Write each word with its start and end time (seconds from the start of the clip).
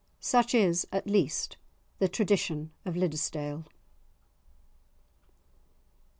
Such 0.19 0.55
is, 0.55 0.87
at 0.91 1.05
least, 1.05 1.57
the 1.99 2.07
tradition 2.07 2.71
of 2.85 2.95
Liddesdale. 2.97 3.67